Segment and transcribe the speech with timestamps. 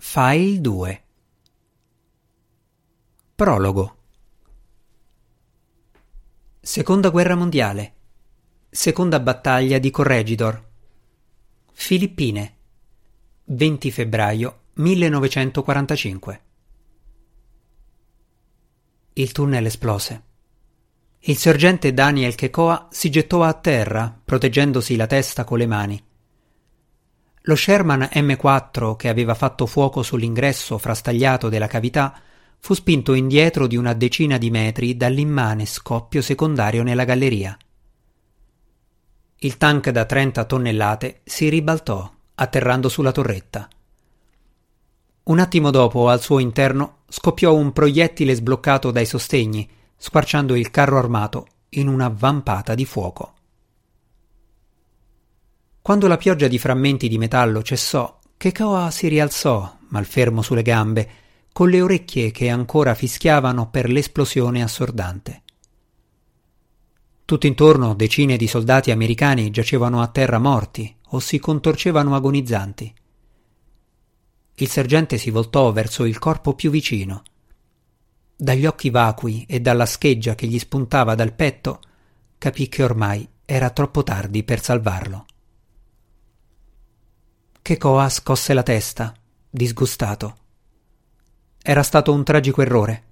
[0.00, 1.04] File 2
[3.34, 3.96] Prologo.
[6.60, 7.94] Seconda guerra mondiale.
[8.70, 10.66] Seconda battaglia di Corregidor.
[11.72, 12.56] Filippine.
[13.46, 16.42] 20 febbraio 1945
[19.14, 20.22] Il tunnel esplose.
[21.18, 26.07] Il sergente Daniel Kekoa si gettò a terra, proteggendosi la testa con le mani.
[27.42, 32.20] Lo Sherman M4 che aveva fatto fuoco sull'ingresso frastagliato della cavità
[32.58, 37.56] fu spinto indietro di una decina di metri dall'immane scoppio secondario nella galleria.
[39.36, 43.68] Il tank da 30 tonnellate si ribaltò, atterrando sulla torretta.
[45.24, 50.98] Un attimo dopo, al suo interno, scoppiò un proiettile sbloccato dai sostegni, squarciando il carro
[50.98, 53.34] armato in una vampata di fuoco.
[55.88, 61.08] Quando la pioggia di frammenti di metallo cessò, Kekoa si rialzò, malfermo sulle gambe,
[61.50, 65.42] con le orecchie che ancora fischiavano per l'esplosione assordante.
[67.24, 72.94] Tutto intorno decine di soldati americani giacevano a terra morti o si contorcevano agonizzanti.
[74.56, 77.22] Il sergente si voltò verso il corpo più vicino.
[78.36, 81.80] Dagli occhi vacui e dalla scheggia che gli spuntava dal petto,
[82.36, 85.24] capì che ormai era troppo tardi per salvarlo.
[87.68, 89.12] Kekoa scosse la testa,
[89.50, 90.36] disgustato.
[91.62, 93.02] Era stato un tragico errore.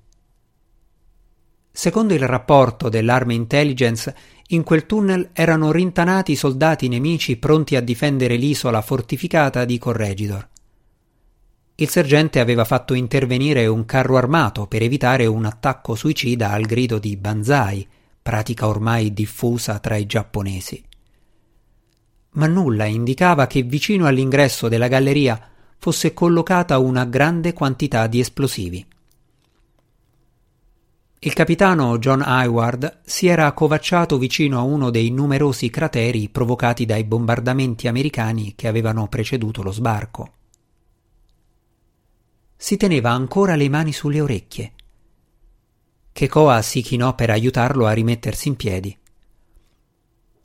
[1.70, 8.36] Secondo il rapporto dell'Army Intelligence, in quel tunnel erano rintanati soldati nemici pronti a difendere
[8.36, 10.48] l'isola fortificata di Corregidor.
[11.74, 16.98] Il sergente aveva fatto intervenire un carro armato per evitare un attacco suicida al grido
[16.98, 17.86] di Banzai,
[18.22, 20.82] pratica ormai diffusa tra i giapponesi
[22.36, 28.86] ma nulla indicava che vicino all'ingresso della galleria fosse collocata una grande quantità di esplosivi.
[31.18, 37.04] Il capitano John Hayward si era accovacciato vicino a uno dei numerosi crateri provocati dai
[37.04, 40.32] bombardamenti americani che avevano preceduto lo sbarco.
[42.54, 44.72] Si teneva ancora le mani sulle orecchie.
[46.12, 48.96] Kekoa si chinò per aiutarlo a rimettersi in piedi.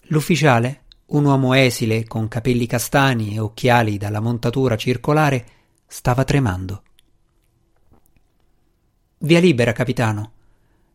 [0.05, 0.80] L'ufficiale
[1.11, 5.45] un uomo esile, con capelli castani e occhiali dalla montatura circolare,
[5.85, 6.83] stava tremando.
[9.19, 10.31] Via libera, capitano.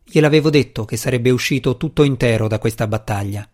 [0.03, 3.47] Gliel'avevo detto che sarebbe uscito tutto intero da questa battaglia.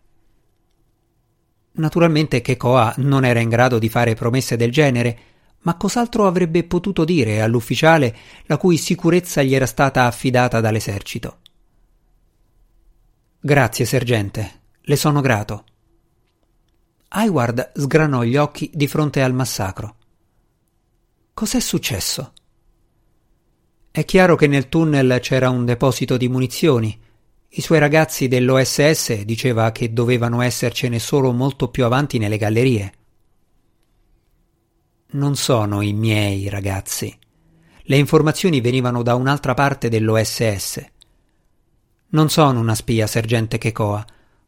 [1.72, 5.18] Naturalmente Kekoa non era in grado di fare promesse del genere,
[5.60, 8.16] ma cos'altro avrebbe potuto dire all'ufficiale
[8.46, 11.38] la cui sicurezza gli era stata affidata dall'esercito?
[13.40, 15.64] Grazie, sergente, le sono grato.
[17.16, 19.96] Hayward sgranò gli occhi di fronte al massacro.
[21.32, 22.32] Cos'è successo?
[23.92, 27.00] È chiaro che nel tunnel c'era un deposito di munizioni.
[27.50, 32.92] I suoi ragazzi dell'OSS diceva che dovevano essercene solo molto più avanti nelle gallerie.
[35.12, 37.16] Non sono i miei ragazzi.
[37.82, 40.84] Le informazioni venivano da un'altra parte dell'OSS.
[42.08, 44.04] Non sono una spia, sergente Kekoa.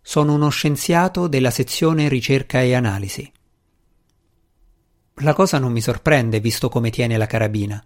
[0.08, 3.28] Sono uno scienziato della sezione ricerca e analisi.
[5.14, 7.84] La cosa non mi sorprende visto come tiene la carabina.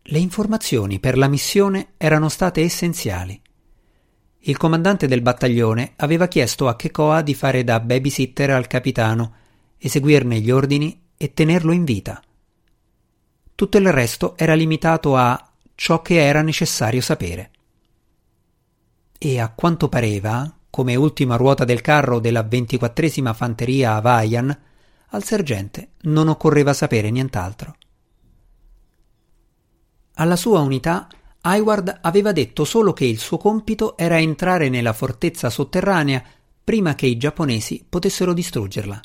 [0.00, 3.42] Le informazioni per la missione erano state essenziali.
[4.42, 9.34] Il comandante del battaglione aveva chiesto a Kekoa di fare da babysitter al capitano,
[9.78, 12.22] eseguirne gli ordini e tenerlo in vita.
[13.52, 17.50] Tutto il resto era limitato a ciò che era necessario sapere
[19.18, 24.56] e a quanto pareva, come ultima ruota del carro della ventiquattresima fanteria Hawaiian,
[25.08, 27.76] al sergente non occorreva sapere nient'altro.
[30.14, 31.08] Alla sua unità
[31.40, 36.22] Hayward aveva detto solo che il suo compito era entrare nella fortezza sotterranea
[36.62, 39.00] prima che i giapponesi potessero distruggerla.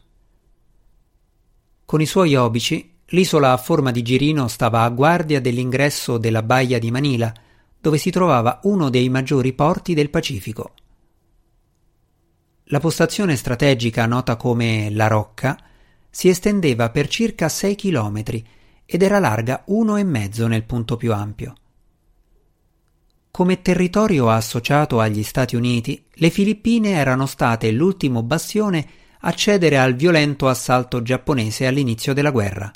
[1.85, 6.79] Con i suoi obici, l'isola a forma di girino stava a guardia dell'ingresso della baia
[6.79, 7.31] di Manila
[7.83, 10.71] dove si trovava uno dei maggiori porti del Pacifico.
[12.67, 15.61] La postazione strategica nota come La Rocca
[16.09, 18.47] si estendeva per circa 6 chilometri
[18.85, 21.55] ed era larga uno e mezzo nel punto più ampio.
[23.29, 28.87] Come territorio associato agli Stati Uniti, le Filippine erano state l'ultimo bastione
[29.19, 32.71] a cedere al violento assalto giapponese all'inizio della guerra.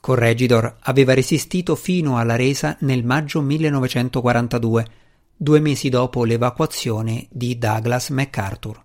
[0.00, 4.86] Corregidor aveva resistito fino alla resa nel maggio 1942,
[5.36, 8.84] due mesi dopo l'evacuazione di Douglas MacArthur.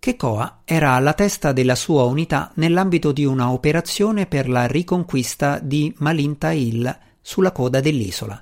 [0.00, 5.94] Kekoa era alla testa della sua unità nell'ambito di una operazione per la riconquista di
[5.98, 8.40] Malinta Hill sulla coda dell'isola.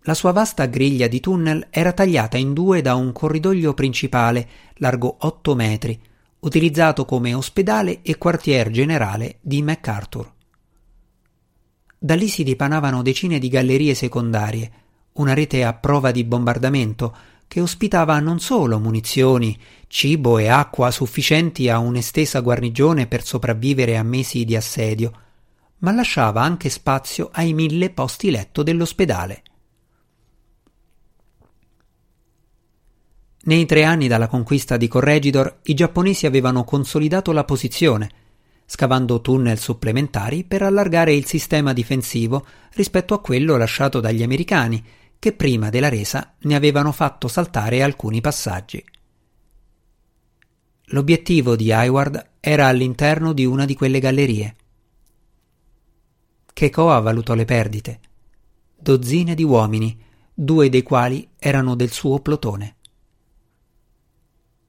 [0.00, 5.16] La sua vasta griglia di tunnel era tagliata in due da un corridoio principale largo
[5.18, 6.00] 8 metri,
[6.46, 10.32] utilizzato come ospedale e quartier generale di MacArthur.
[11.98, 14.70] Da lì si dipanavano decine di gallerie secondarie,
[15.14, 17.16] una rete a prova di bombardamento
[17.48, 19.58] che ospitava non solo munizioni,
[19.88, 25.12] cibo e acqua sufficienti a un'estesa guarnigione per sopravvivere a mesi di assedio,
[25.78, 29.42] ma lasciava anche spazio ai mille posti letto dell'ospedale.
[33.46, 38.10] Nei tre anni dalla conquista di Corregidor i giapponesi avevano consolidato la posizione,
[38.66, 44.84] scavando tunnel supplementari per allargare il sistema difensivo rispetto a quello lasciato dagli americani,
[45.20, 48.84] che prima della resa ne avevano fatto saltare alcuni passaggi.
[50.86, 54.56] L'obiettivo di Hayward era all'interno di una di quelle gallerie.
[56.52, 58.00] Kekoa valutò le perdite.
[58.76, 59.96] Dozzine di uomini,
[60.34, 62.75] due dei quali erano del suo plotone.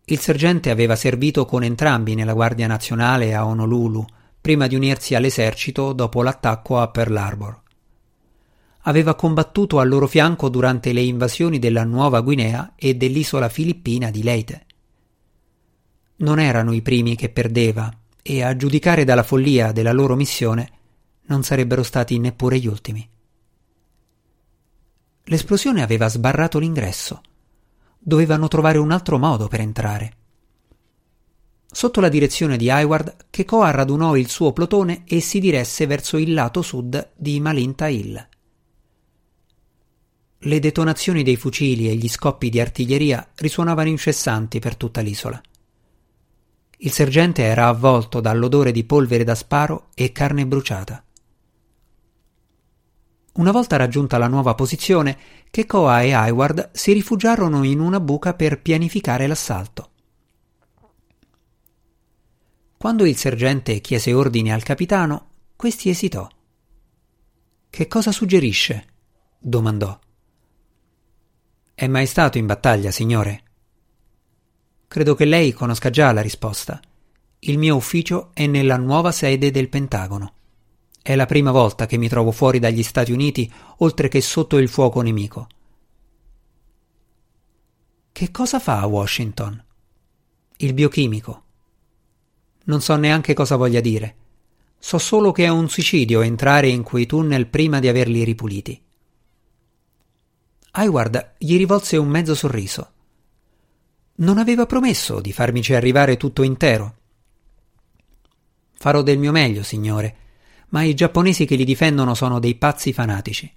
[0.09, 4.05] Il sergente aveva servito con entrambi nella Guardia Nazionale a Honolulu,
[4.39, 7.61] prima di unirsi all'esercito dopo l'attacco a Pearl Harbor.
[8.83, 14.23] Aveva combattuto al loro fianco durante le invasioni della Nuova Guinea e dell'isola filippina di
[14.23, 14.65] Leyte.
[16.17, 20.69] Non erano i primi che perdeva e, a giudicare dalla follia della loro missione,
[21.23, 23.05] non sarebbero stati neppure gli ultimi.
[25.25, 27.21] L'esplosione aveva sbarrato l'ingresso
[28.07, 30.13] dovevano trovare un altro modo per entrare.
[31.69, 36.33] Sotto la direzione di Hayward, Kekoa radunò il suo plotone e si diresse verso il
[36.33, 38.27] lato sud di Malinta Hill.
[40.37, 45.41] Le detonazioni dei fucili e gli scoppi di artiglieria risuonavano incessanti per tutta l'isola.
[46.77, 51.03] Il sergente era avvolto dall'odore di polvere da sparo e carne bruciata.
[53.37, 55.17] Una volta raggiunta la nuova posizione,
[55.51, 59.91] Kekoa e Hayward si rifugiarono in una buca per pianificare l'assalto.
[62.77, 66.27] Quando il sergente chiese ordine al capitano, questi esitò.
[67.69, 68.85] Che cosa suggerisce?
[69.37, 69.99] domandò.
[71.75, 73.43] È mai stato in battaglia, signore?
[74.87, 76.79] Credo che lei conosca già la risposta.
[77.39, 80.36] Il mio ufficio è nella nuova sede del Pentagono.
[81.07, 84.67] È la prima volta che mi trovo fuori dagli Stati Uniti oltre che sotto il
[84.67, 85.47] fuoco nemico.
[88.11, 89.63] Che cosa fa a Washington?
[90.57, 91.43] Il biochimico.
[92.65, 94.15] Non so neanche cosa voglia dire.
[94.79, 98.83] So solo che è un suicidio entrare in quei tunnel prima di averli ripuliti.
[100.71, 102.91] Hayward gli rivolse un mezzo sorriso.
[104.15, 106.95] Non aveva promesso di farmici arrivare tutto intero.
[108.73, 110.25] Farò del mio meglio, signore
[110.69, 113.51] ma i giapponesi che li difendono sono dei pazzi fanatici.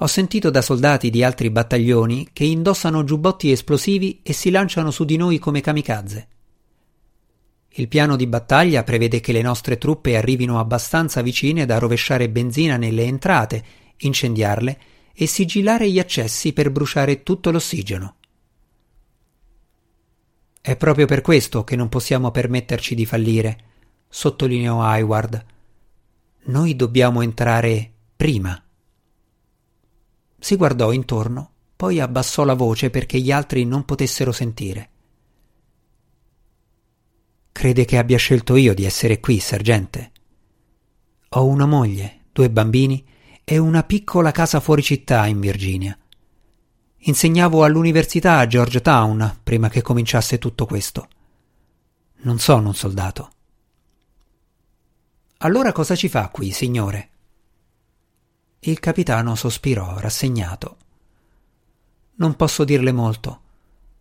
[0.00, 5.04] Ho sentito da soldati di altri battaglioni che indossano giubbotti esplosivi e si lanciano su
[5.04, 6.28] di noi come kamikaze.
[7.78, 12.76] Il piano di battaglia prevede che le nostre truppe arrivino abbastanza vicine da rovesciare benzina
[12.76, 13.64] nelle entrate,
[13.98, 14.80] incendiarle
[15.14, 18.16] e sigillare gli accessi per bruciare tutto l'ossigeno.
[20.60, 23.58] È proprio per questo che non possiamo permetterci di fallire,
[24.08, 25.54] sottolineò Hayward
[26.46, 28.62] noi dobbiamo entrare prima.
[30.38, 34.90] Si guardò intorno, poi abbassò la voce perché gli altri non potessero sentire.
[37.52, 40.12] Crede che abbia scelto io di essere qui, sergente?
[41.30, 43.04] Ho una moglie, due bambini
[43.42, 45.98] e una piccola casa fuori città in Virginia.
[46.98, 51.08] Insegnavo all'università a Georgetown prima che cominciasse tutto questo.
[52.18, 53.30] Non sono un soldato.
[55.38, 57.08] Allora cosa ci fa qui, signore?
[58.60, 60.76] Il capitano sospirò, rassegnato.
[62.14, 63.40] Non posso dirle molto,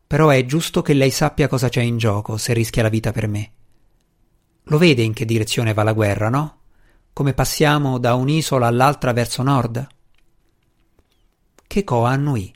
[0.07, 3.27] però è giusto che lei sappia cosa c'è in gioco se rischia la vita per
[3.27, 3.51] me.
[4.63, 6.59] Lo vede in che direzione va la guerra, no?
[7.11, 9.85] Come passiamo da un'isola all'altra verso nord?
[11.67, 12.53] Keiko annuì.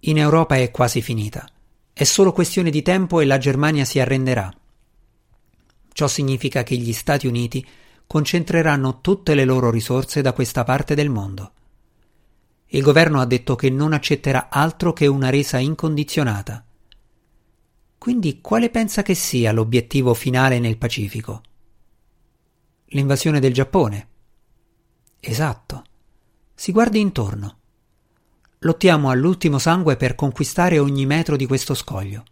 [0.00, 1.48] In Europa è quasi finita.
[1.92, 4.52] È solo questione di tempo e la Germania si arrenderà.
[5.96, 7.66] Ciò significa che gli Stati Uniti
[8.06, 11.52] concentreranno tutte le loro risorse da questa parte del mondo.
[12.66, 16.62] Il governo ha detto che non accetterà altro che una resa incondizionata.
[17.96, 21.40] Quindi quale pensa che sia l'obiettivo finale nel Pacifico?
[22.88, 24.08] L'invasione del Giappone.
[25.18, 25.84] Esatto.
[26.54, 27.58] Si guardi intorno.
[28.58, 32.22] lottiamo all'ultimo sangue per conquistare ogni metro di questo scoglio.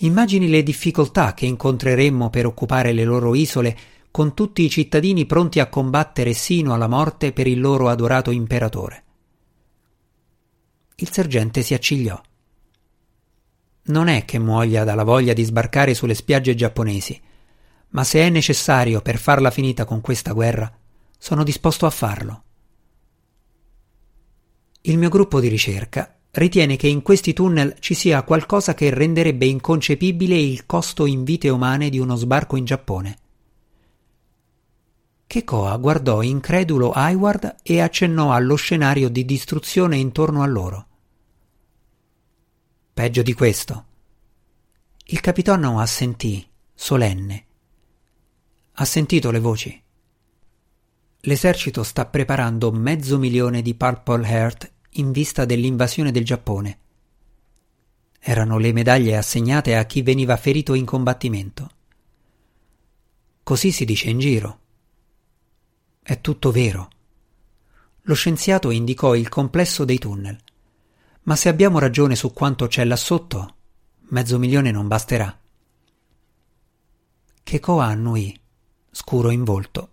[0.00, 3.76] Immagini le difficoltà che incontreremmo per occupare le loro isole
[4.10, 9.04] con tutti i cittadini pronti a combattere sino alla morte per il loro adorato imperatore.
[10.96, 12.20] Il sergente si accigliò.
[13.84, 17.20] Non è che muoia dalla voglia di sbarcare sulle spiagge giapponesi,
[17.90, 20.70] ma se è necessario per farla finita con questa guerra,
[21.18, 22.42] sono disposto a farlo.
[24.82, 29.44] Il mio gruppo di ricerca ritiene che in questi tunnel ci sia qualcosa che renderebbe
[29.44, 33.18] inconcepibile il costo in vite umane di uno sbarco in Giappone.
[35.26, 40.86] Kekoa guardò incredulo Hayward e accennò allo scenario di distruzione intorno a loro.
[42.94, 43.84] Peggio di questo.
[45.04, 47.46] Il capitano assentì, solenne.
[48.72, 49.82] Ha sentito le voci.
[51.22, 56.78] L'esercito sta preparando mezzo milione di Purple Heart in vista dell'invasione del Giappone.
[58.18, 61.70] Erano le medaglie assegnate a chi veniva ferito in combattimento.
[63.42, 64.60] Così si dice in giro.
[66.02, 66.90] È tutto vero.
[68.02, 70.38] Lo scienziato indicò il complesso dei tunnel.
[71.22, 73.54] Ma se abbiamo ragione su quanto c'è là sotto,
[74.08, 75.38] mezzo milione non basterà.
[77.42, 78.38] Kekoa annui,
[78.90, 79.90] scuro in volto.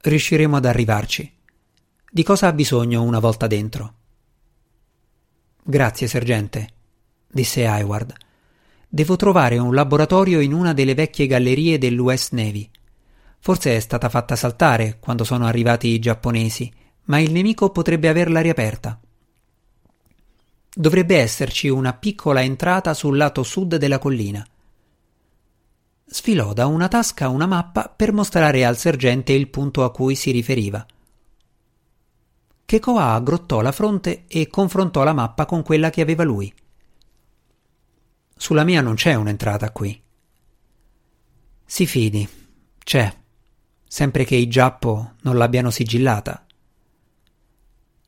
[0.00, 1.33] Riusciremo ad arrivarci.
[2.14, 3.94] Di cosa ha bisogno una volta dentro?
[5.64, 6.68] Grazie, sergente,
[7.26, 8.12] disse Hayward.
[8.88, 12.70] Devo trovare un laboratorio in una delle vecchie gallerie dell'US Navy.
[13.40, 16.72] Forse è stata fatta saltare quando sono arrivati i giapponesi,
[17.06, 19.00] ma il nemico potrebbe averla riaperta.
[20.72, 24.46] Dovrebbe esserci una piccola entrata sul lato sud della collina.
[26.06, 30.30] Sfilò da una tasca una mappa per mostrare al sergente il punto a cui si
[30.30, 30.86] riferiva.
[32.66, 36.52] Kekoa aggrottò la fronte e confrontò la mappa con quella che aveva lui.
[38.36, 40.00] Sulla mia non c'è un'entrata qui.
[41.64, 42.28] Si fidi,
[42.82, 43.14] c'è,
[43.86, 46.44] sempre che i Giappo non l'abbiano sigillata.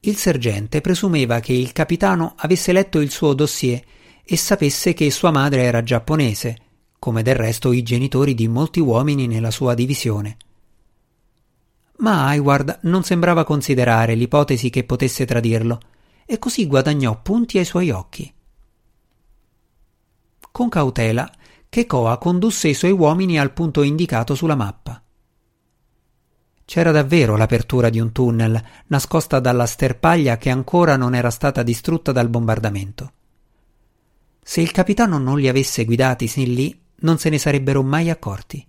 [0.00, 3.82] Il sergente presumeva che il capitano avesse letto il suo dossier
[4.24, 6.58] e sapesse che sua madre era giapponese,
[6.98, 10.36] come del resto i genitori di molti uomini nella sua divisione.
[11.98, 15.80] Ma Hayward non sembrava considerare l'ipotesi che potesse tradirlo,
[16.26, 18.32] e così guadagnò punti ai suoi occhi.
[20.50, 21.30] Con cautela,
[21.68, 25.02] Kekoa condusse i suoi uomini al punto indicato sulla mappa.
[26.64, 32.10] C'era davvero l'apertura di un tunnel, nascosta dalla sterpaglia che ancora non era stata distrutta
[32.12, 33.12] dal bombardamento.
[34.42, 38.66] Se il capitano non li avesse guidati sin lì, non se ne sarebbero mai accorti.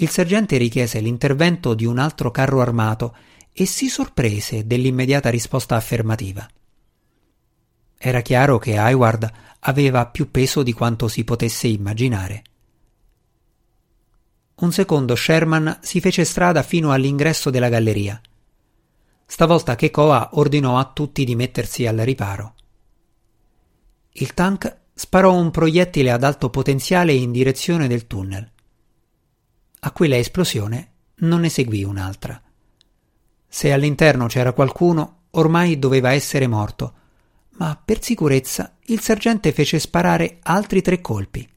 [0.00, 3.16] Il sergente richiese l'intervento di un altro carro armato
[3.52, 6.48] e si sorprese dell'immediata risposta affermativa.
[7.96, 9.28] Era chiaro che Hayward
[9.60, 12.42] aveva più peso di quanto si potesse immaginare.
[14.60, 18.20] Un secondo Sherman si fece strada fino all'ingresso della galleria.
[19.26, 22.54] Stavolta Kekoa ordinò a tutti di mettersi al riparo.
[24.12, 28.52] Il tank sparò un proiettile ad alto potenziale in direzione del tunnel.
[29.80, 32.40] A quella esplosione non ne seguì un'altra.
[33.46, 36.94] Se all'interno c'era qualcuno, ormai doveva essere morto,
[37.58, 41.48] ma per sicurezza il sergente fece sparare altri tre colpi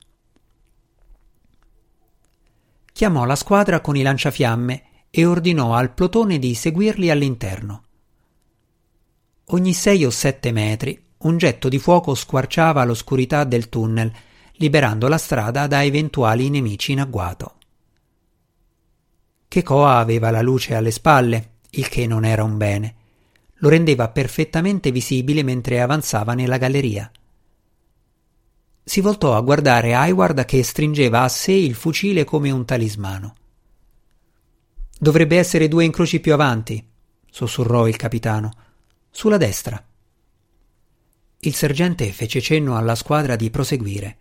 [3.02, 7.84] chiamò la squadra con i lanciafiamme e ordinò al plotone di seguirli all'interno.
[9.46, 14.12] Ogni sei o sette metri un getto di fuoco squarciava l'oscurità del tunnel,
[14.58, 17.56] liberando la strada da eventuali nemici in agguato.
[19.52, 22.96] Kekoa aveva la luce alle spalle, il che non era un bene.
[23.56, 27.12] Lo rendeva perfettamente visibile mentre avanzava nella galleria
[28.84, 33.36] si voltò a guardare Hayward che stringeva a sé il fucile come un talismano.
[35.00, 36.86] Dovrebbe essere due incroci più avanti,
[37.30, 38.52] sussurrò il capitano.
[39.10, 39.82] Sulla destra.
[41.40, 44.18] Il sergente fece cenno alla squadra di proseguire.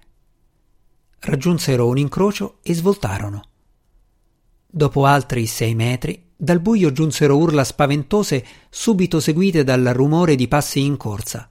[1.19, 3.43] Raggiunsero un incrocio e svoltarono.
[4.73, 10.85] Dopo altri sei metri, dal buio giunsero urla spaventose, subito seguite dal rumore di passi
[10.85, 11.50] in corsa.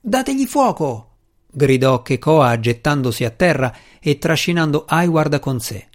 [0.00, 1.16] Dategli fuoco!
[1.50, 5.88] gridò Kekoa gettandosi a terra e trascinando Hayward con sé.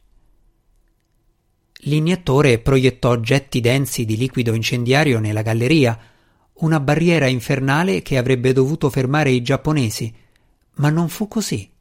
[1.86, 5.98] L'iniettore proiettò getti densi di liquido incendiario nella galleria,
[6.56, 10.14] una barriera infernale che avrebbe dovuto fermare i giapponesi,
[10.76, 11.73] ma non fu così.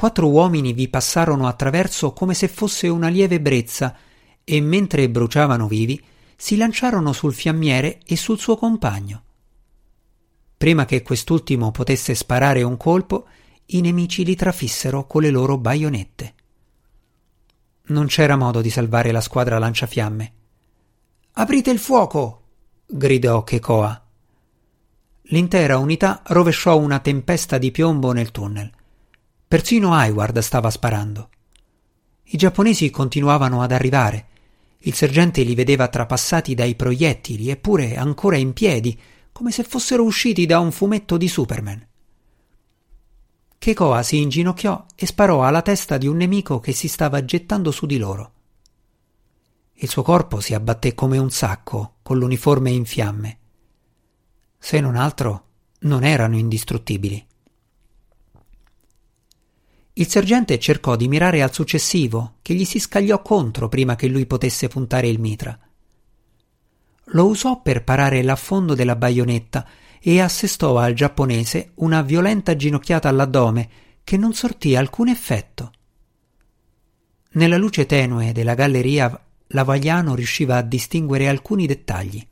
[0.00, 3.94] Quattro uomini vi passarono attraverso come se fosse una lieve brezza
[4.42, 6.02] e mentre bruciavano vivi
[6.34, 9.22] si lanciarono sul fiammiere e sul suo compagno.
[10.56, 13.26] Prima che quest'ultimo potesse sparare un colpo,
[13.66, 16.34] i nemici li trafissero con le loro baionette.
[17.88, 20.32] Non c'era modo di salvare la squadra lanciafiamme.
[21.32, 22.44] Aprite il fuoco!
[22.86, 24.02] gridò Kekoa.
[25.24, 28.78] L'intera unità rovesciò una tempesta di piombo nel tunnel.
[29.50, 31.28] Persino Hayward stava sparando.
[32.22, 34.28] I giapponesi continuavano ad arrivare.
[34.78, 38.96] Il sergente li vedeva trapassati dai proiettili, eppure ancora in piedi,
[39.32, 41.84] come se fossero usciti da un fumetto di Superman.
[43.58, 47.86] Kekoa si inginocchiò e sparò alla testa di un nemico che si stava gettando su
[47.86, 48.32] di loro.
[49.72, 53.38] Il suo corpo si abbatté come un sacco, con l'uniforme in fiamme.
[54.56, 55.46] Se non altro,
[55.80, 57.26] non erano indistruttibili.
[59.94, 64.26] Il sergente cercò di mirare al successivo, che gli si scagliò contro prima che lui
[64.26, 65.58] potesse puntare il mitra.
[67.12, 69.66] Lo usò per parare l'affondo della baionetta
[70.00, 73.68] e assestò al giapponese una violenta ginocchiata all'addome
[74.04, 75.72] che non sortì alcun effetto.
[77.32, 82.24] Nella luce tenue della galleria Lavagliano riusciva a distinguere alcuni dettagli.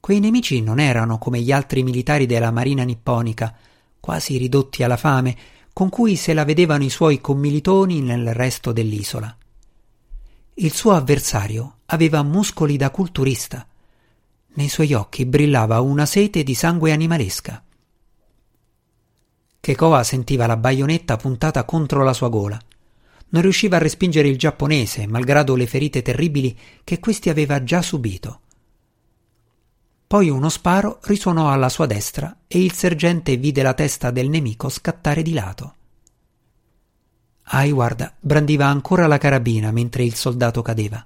[0.00, 3.56] Quei nemici non erano come gli altri militari della marina nipponica,
[4.00, 5.36] quasi ridotti alla fame,
[5.72, 9.36] con cui se la vedevano i suoi commilitoni nel resto dell'isola.
[10.54, 13.64] Il suo avversario aveva muscoli da culturista.
[14.54, 17.62] Nei suoi occhi brillava una sete di sangue animalesca.
[19.60, 22.58] Kekoa sentiva la baionetta puntata contro la sua gola.
[23.28, 28.40] Non riusciva a respingere il giapponese, malgrado le ferite terribili che questi aveva già subito.
[30.08, 34.70] Poi uno sparo risuonò alla sua destra e il sergente vide la testa del nemico
[34.70, 35.74] scattare di lato.
[37.42, 41.04] Hayward brandiva ancora la carabina mentre il soldato cadeva.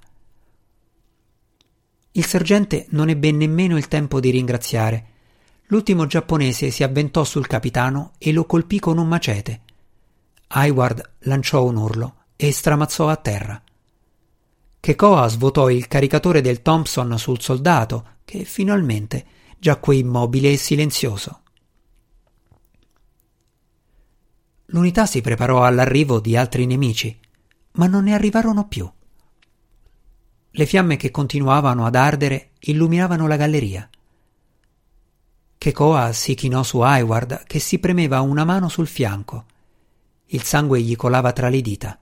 [2.12, 5.06] Il sergente non ebbe nemmeno il tempo di ringraziare.
[5.66, 9.60] L'ultimo giapponese si avventò sul capitano e lo colpì con un macete.
[10.46, 13.60] Hayward lanciò un urlo e stramazzò a terra.
[14.82, 19.24] Kekoa svuotò il caricatore del Thompson sul soldato, che finalmente
[19.56, 21.40] giacque immobile e silenzioso.
[24.66, 27.16] L'unità si preparò all'arrivo di altri nemici,
[27.74, 28.90] ma non ne arrivarono più.
[30.50, 33.88] Le fiamme che continuavano ad ardere illuminavano la galleria.
[35.58, 39.44] Kekoa si chinò su Hayward che si premeva una mano sul fianco.
[40.26, 41.96] Il sangue gli colava tra le dita.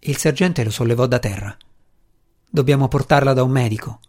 [0.00, 1.56] Il sergente lo sollevò da terra.
[2.48, 4.00] Dobbiamo portarla da un medico.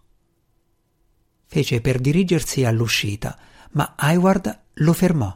[1.46, 3.38] Fece per dirigersi all'uscita,
[3.72, 5.36] ma Hayward lo fermò.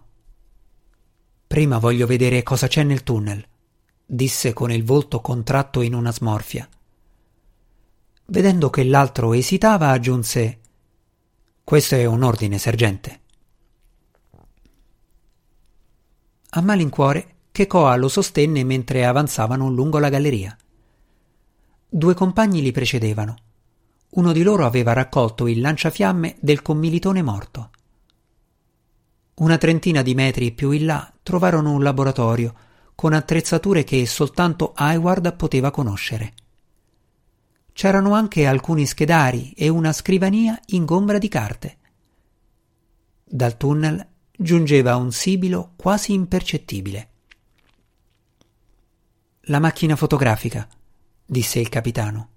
[1.48, 3.46] Prima voglio vedere cosa c'è nel tunnel,
[4.06, 6.68] disse con il volto contratto in una smorfia.
[8.26, 10.60] Vedendo che l'altro esitava, aggiunse
[11.64, 13.20] Questo è un ordine, sergente.
[16.52, 20.58] A malincuore che Coa lo sostenne mentre avanzavano lungo la galleria.
[21.88, 23.36] Due compagni li precedevano.
[24.12, 27.70] Uno di loro aveva raccolto il lanciafiamme del commilitone morto.
[29.36, 32.54] Una trentina di metri più in là trovarono un laboratorio
[32.96, 36.34] con attrezzature che soltanto Hayward poteva conoscere.
[37.74, 41.78] C'erano anche alcuni schedari e una scrivania ingombra di carte.
[43.24, 44.04] Dal tunnel
[44.36, 47.11] giungeva un sibilo quasi impercettibile.
[49.46, 50.68] La macchina fotografica,
[51.26, 52.30] disse il capitano,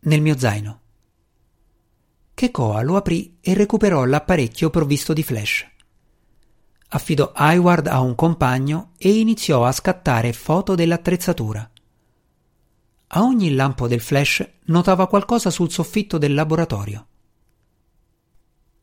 [0.00, 0.80] nel mio zaino.
[2.32, 5.68] Kekoa lo aprì e recuperò l'apparecchio provvisto di flash.
[6.88, 11.70] Affidò Hayward a un compagno e iniziò a scattare foto dell'attrezzatura.
[13.08, 17.06] A ogni lampo del flash notava qualcosa sul soffitto del laboratorio.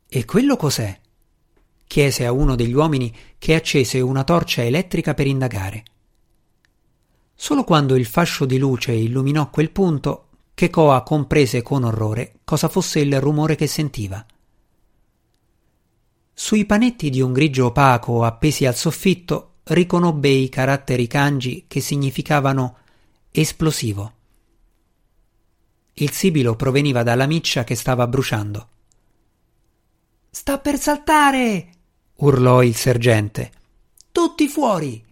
[0.08, 0.96] E quello cos'è?
[1.88, 5.82] chiese a uno degli uomini che accese una torcia elettrica per indagare.
[7.40, 12.98] Solo quando il fascio di luce illuminò quel punto, Kekoa comprese con orrore cosa fosse
[12.98, 14.26] il rumore che sentiva.
[16.34, 22.78] Sui panetti di un grigio opaco appesi al soffitto riconobbe i caratteri kanji che significavano
[23.30, 24.12] esplosivo.
[25.92, 28.68] Il sibilo proveniva dalla miccia che stava bruciando.
[30.28, 31.68] Sta per saltare!
[32.16, 33.52] urlò il sergente.
[34.10, 35.04] Tutti fuori!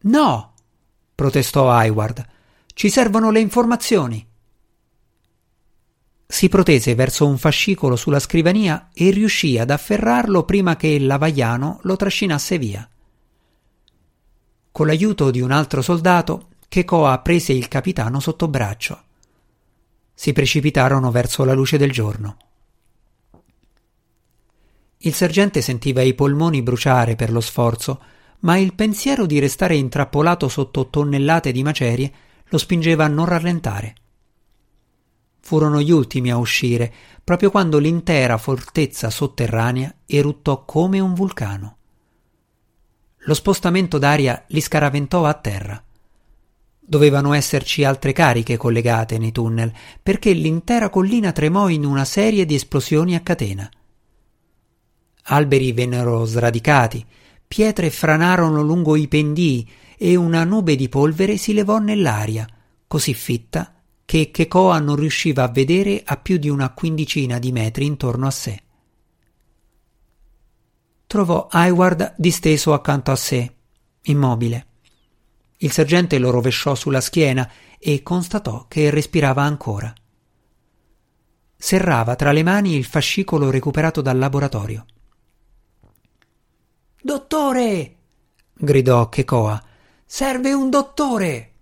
[0.00, 0.50] No!
[1.16, 2.24] Protestò Hayward.
[2.74, 4.24] Ci servono le informazioni.
[6.28, 11.80] Si protese verso un fascicolo sulla scrivania e riuscì ad afferrarlo prima che il lavagliano
[11.82, 12.86] lo trascinasse via.
[14.70, 19.02] Con l'aiuto di un altro soldato, Kekoa prese il capitano sotto braccio.
[20.18, 22.36] si precipitarono verso la luce del giorno.
[24.98, 28.00] Il sergente sentiva i polmoni bruciare per lo sforzo,
[28.40, 32.12] ma il pensiero di restare intrappolato sotto tonnellate di macerie
[32.48, 33.94] lo spingeva a non rallentare.
[35.40, 41.76] Furono gli ultimi a uscire, proprio quando l'intera fortezza sotterranea eruttò come un vulcano.
[43.18, 45.82] Lo spostamento d'aria li scaraventò a terra.
[46.78, 52.54] Dovevano esserci altre cariche collegate nei tunnel, perché l'intera collina tremò in una serie di
[52.54, 53.68] esplosioni a catena.
[55.24, 57.04] Alberi vennero sradicati,
[57.46, 62.46] pietre franarono lungo i pendii e una nube di polvere si levò nell'aria,
[62.86, 63.72] così fitta
[64.04, 68.30] che Kekoa non riusciva a vedere a più di una quindicina di metri intorno a
[68.30, 68.62] sé.
[71.06, 73.54] Trovò Hayward disteso accanto a sé,
[74.02, 74.66] immobile.
[75.58, 79.92] Il sergente lo rovesciò sulla schiena e constatò che respirava ancora.
[81.56, 84.84] Serrava tra le mani il fascicolo recuperato dal laboratorio.
[87.06, 87.96] Dottore!
[88.52, 89.62] gridò Kekoa.
[90.04, 91.52] Serve un dottore!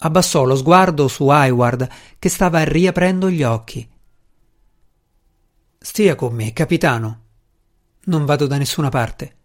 [0.00, 3.88] Abbassò lo sguardo su Hayward che stava riaprendo gli occhi.
[5.78, 7.20] Stia con me, capitano.
[8.04, 9.36] Non vado da nessuna parte.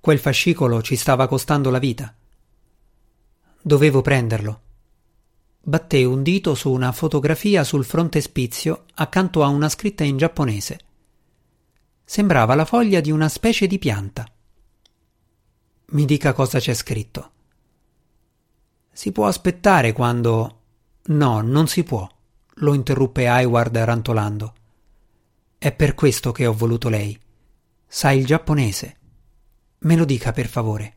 [0.00, 2.14] Quel fascicolo ci stava costando la vita.
[3.60, 4.60] Dovevo prenderlo.
[5.60, 10.78] Batté un dito su una fotografia sul frontespizio accanto a una scritta in giapponese.
[12.04, 14.26] Sembrava la foglia di una specie di pianta.
[15.86, 17.30] Mi dica cosa c'è scritto.
[18.90, 20.60] Si può aspettare quando.
[21.04, 22.08] No, non si può,
[22.56, 24.54] lo interruppe Hayward rantolando.
[25.58, 27.18] È per questo che ho voluto lei.
[27.86, 28.96] Sa il giapponese.
[29.80, 30.96] Me lo dica per favore.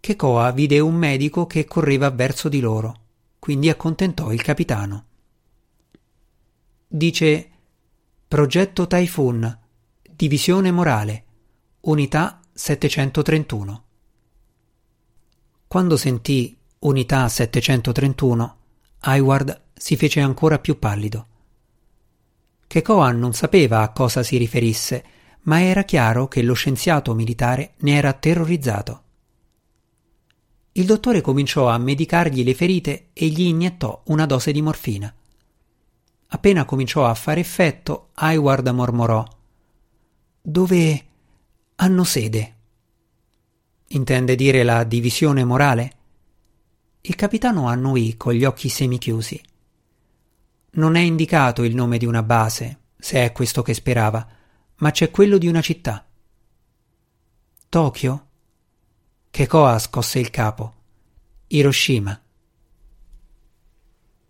[0.00, 3.00] Kekoa vide un medico che correva verso di loro,
[3.38, 5.06] quindi accontentò il capitano.
[6.86, 7.50] Dice
[8.28, 9.58] Progetto Typhoon,
[10.14, 11.24] Divisione Morale,
[11.80, 13.84] Unità 731.
[15.66, 18.56] Quando sentì Unità 731,
[18.98, 21.26] Hayward si fece ancora più pallido.
[22.66, 25.04] Kekoa non sapeva a cosa si riferisse,
[25.44, 29.02] ma era chiaro che lo scienziato militare ne era terrorizzato.
[30.72, 35.14] Il dottore cominciò a medicargli le ferite e gli iniettò una dose di morfina.
[36.30, 39.26] Appena cominciò a fare effetto, Hayward mormorò
[40.42, 41.06] Dove
[41.76, 42.54] hanno sede?
[43.88, 45.92] Intende dire la divisione morale?
[47.00, 49.40] Il capitano annuì con gli occhi semichiusi.
[50.72, 54.26] Non è indicato il nome di una base, se è questo che sperava,
[54.76, 56.06] ma c'è quello di una città.
[57.70, 58.26] Tokyo?
[59.30, 60.74] Kekoa scosse il capo.
[61.46, 62.20] Hiroshima.